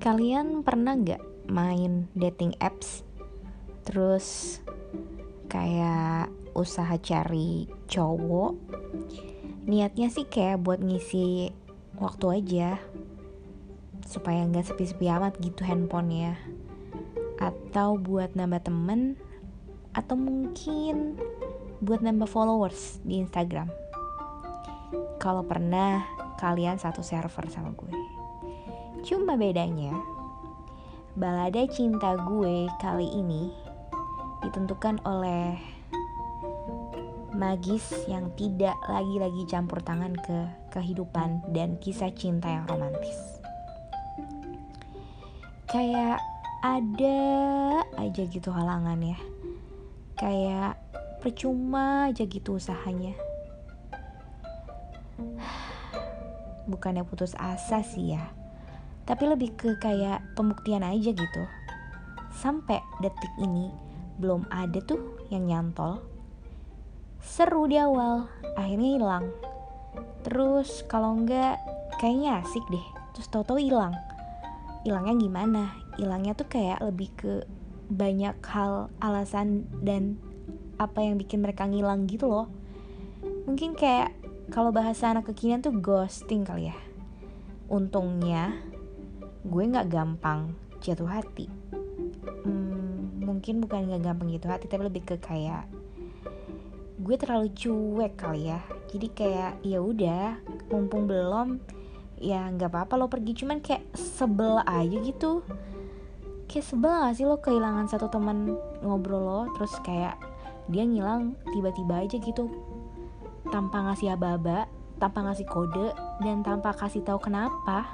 Kalian 0.00 0.64
pernah 0.64 0.96
nggak 0.96 1.52
main 1.52 2.08
dating 2.16 2.56
apps? 2.56 3.04
Terus 3.84 4.56
kayak 5.44 6.32
usaha 6.56 6.96
cari 6.96 7.68
cowok? 7.84 8.56
Niatnya 9.68 10.08
sih 10.08 10.24
kayak 10.24 10.64
buat 10.64 10.80
ngisi 10.80 11.52
waktu 12.00 12.26
aja 12.32 12.80
Supaya 14.08 14.40
nggak 14.48 14.72
sepi-sepi 14.72 15.04
amat 15.04 15.36
gitu 15.36 15.68
handphonenya. 15.68 16.40
Atau 17.36 18.00
buat 18.00 18.32
nambah 18.32 18.72
temen 18.72 19.20
Atau 19.92 20.16
mungkin 20.16 21.20
buat 21.84 22.00
nambah 22.00 22.24
followers 22.24 23.04
di 23.04 23.20
Instagram. 23.20 23.68
Kalau 25.20 25.44
pernah, 25.44 26.08
kalian 26.40 26.80
satu 26.80 27.04
server 27.04 27.52
sama 27.52 27.76
gue 27.76 28.19
Cuma 29.00 29.32
bedanya, 29.32 29.96
balada 31.16 31.64
cinta 31.72 32.20
gue 32.20 32.68
kali 32.84 33.08
ini 33.16 33.48
ditentukan 34.44 35.00
oleh 35.08 35.56
magis 37.32 38.04
yang 38.04 38.28
tidak 38.36 38.76
lagi-lagi 38.84 39.48
campur 39.48 39.80
tangan 39.80 40.12
ke 40.20 40.52
kehidupan 40.68 41.40
dan 41.56 41.80
kisah 41.80 42.12
cinta 42.12 42.52
yang 42.52 42.68
romantis. 42.68 43.16
Kayak 45.64 46.20
ada 46.60 47.20
aja 47.96 48.22
gitu 48.28 48.52
halangan 48.52 49.00
ya. 49.00 49.16
Kayak 50.20 50.76
percuma 51.24 52.12
aja 52.12 52.28
gitu 52.28 52.60
usahanya. 52.60 53.16
Bukannya 56.70 57.00
putus 57.08 57.32
asa 57.40 57.80
sih 57.80 58.12
ya 58.12 58.39
tapi 59.10 59.26
lebih 59.26 59.58
ke 59.58 59.74
kayak 59.82 60.22
pembuktian 60.38 60.86
aja 60.86 61.10
gitu. 61.10 61.42
Sampai 62.30 62.78
detik 63.02 63.34
ini 63.42 63.74
belum 64.22 64.46
ada 64.54 64.78
tuh 64.86 65.18
yang 65.34 65.50
nyantol. 65.50 65.98
Seru 67.18 67.66
di 67.66 67.74
awal 67.74 68.30
akhirnya 68.54 68.90
hilang. 68.94 69.26
Terus 70.22 70.86
kalau 70.86 71.18
enggak 71.18 71.58
kayaknya 71.98 72.38
asik 72.38 72.62
deh. 72.70 72.86
Terus 73.18 73.26
tau-tau 73.34 73.58
hilang. 73.58 73.98
Hilangnya 74.86 75.18
gimana? 75.18 75.62
Hilangnya 75.98 76.38
tuh 76.38 76.46
kayak 76.46 76.78
lebih 76.78 77.10
ke 77.18 77.42
banyak 77.90 78.38
hal 78.46 78.94
alasan 79.02 79.66
dan 79.82 80.22
apa 80.78 81.02
yang 81.02 81.18
bikin 81.18 81.42
mereka 81.42 81.66
ngilang 81.66 82.06
gitu 82.06 82.30
loh. 82.30 82.46
Mungkin 83.50 83.74
kayak 83.74 84.14
kalau 84.54 84.70
bahasa 84.70 85.10
anak 85.10 85.26
kekinian 85.34 85.66
tuh 85.66 85.74
ghosting 85.74 86.46
kali 86.46 86.70
ya. 86.70 86.78
Untungnya 87.66 88.70
gue 89.44 89.62
nggak 89.64 89.88
gampang 89.88 90.52
jatuh 90.84 91.08
hati. 91.08 91.48
Hmm, 92.44 93.20
mungkin 93.24 93.64
bukan 93.64 93.88
nggak 93.88 94.02
gampang 94.04 94.28
jatuh 94.32 94.50
hati 94.56 94.66
tapi 94.68 94.88
lebih 94.88 95.02
ke 95.04 95.16
kayak 95.16 95.64
gue 97.00 97.16
terlalu 97.16 97.48
cuek 97.56 98.14
kali 98.20 98.52
ya. 98.52 98.60
Jadi 98.92 99.06
kayak 99.12 99.52
ya 99.64 99.78
udah 99.80 100.40
mumpung 100.68 101.08
belum 101.08 101.60
ya 102.20 102.48
nggak 102.52 102.68
apa-apa 102.68 103.00
lo 103.00 103.06
pergi. 103.08 103.44
Cuman 103.44 103.64
kayak 103.64 103.84
sebel 103.96 104.60
aja 104.64 104.96
gitu. 105.00 105.40
Kayak 106.50 106.66
sebel 106.66 106.90
gak 106.90 107.14
sih 107.14 107.24
lo 107.30 107.38
kehilangan 107.38 107.86
satu 107.86 108.10
teman 108.10 108.58
ngobrol 108.82 109.22
lo 109.22 109.42
terus 109.54 109.70
kayak 109.86 110.18
dia 110.66 110.86
ngilang 110.86 111.38
tiba-tiba 111.54 112.02
aja 112.02 112.18
gitu 112.18 112.50
tanpa 113.50 113.82
ngasih 113.90 114.14
aba-aba 114.14 114.70
tanpa 115.02 115.26
ngasih 115.26 115.46
kode 115.50 115.90
dan 116.22 116.46
tanpa 116.46 116.70
kasih 116.76 117.02
tahu 117.02 117.18
kenapa 117.18 117.90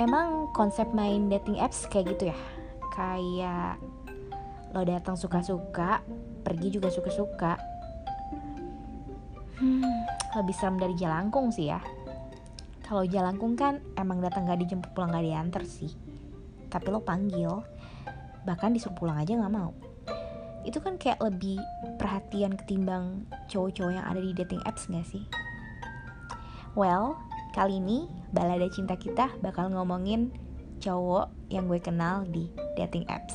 emang 0.00 0.48
konsep 0.56 0.88
main 0.96 1.28
dating 1.28 1.60
apps 1.60 1.84
kayak 1.92 2.16
gitu 2.16 2.32
ya? 2.32 2.38
Kayak 2.96 3.76
lo 4.72 4.80
datang 4.88 5.20
suka-suka 5.20 6.00
pergi 6.40 6.72
juga 6.72 6.88
suka-suka. 6.88 7.60
Hmm, 9.60 9.84
lebih 10.40 10.56
serem 10.56 10.80
dari 10.80 10.96
jalangkung 10.96 11.52
sih 11.52 11.68
ya. 11.68 11.84
Kalau 12.80 13.04
jalangkung 13.04 13.54
kan 13.54 13.78
emang 13.94 14.24
datang 14.24 14.48
gak 14.48 14.64
dijemput 14.64 14.90
pulang 14.96 15.12
gak 15.12 15.22
diantar 15.22 15.62
sih. 15.68 15.92
Tapi 16.72 16.86
lo 16.88 17.04
panggil 17.04 17.60
bahkan 18.48 18.72
disuruh 18.72 18.96
pulang 18.96 19.20
aja 19.20 19.36
nggak 19.36 19.52
mau. 19.52 19.76
Itu 20.64 20.80
kan 20.80 20.96
kayak 20.96 21.20
lebih 21.20 21.60
perhatian 22.00 22.56
ketimbang 22.56 23.28
cowok-cowok 23.52 23.92
yang 23.92 24.06
ada 24.08 24.18
di 24.18 24.32
dating 24.32 24.64
apps 24.64 24.88
gak 24.88 25.04
sih? 25.04 25.28
Well 26.72 27.20
Kali 27.50 27.82
ini 27.82 28.06
balada 28.30 28.70
cinta 28.70 28.94
kita 28.94 29.34
bakal 29.42 29.74
ngomongin 29.74 30.30
cowok 30.78 31.34
yang 31.50 31.66
gue 31.66 31.82
kenal 31.82 32.22
di 32.30 32.46
dating 32.78 33.02
apps. 33.10 33.34